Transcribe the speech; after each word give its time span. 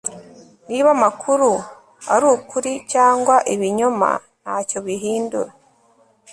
niba 0.67 0.89
amakuru 0.95 1.49
ari 2.13 2.25
ukuri 2.35 2.71
cyangwa 2.91 3.35
ibinyoma 3.53 4.09
ntacyo 4.41 4.77
bihindura 4.85 5.51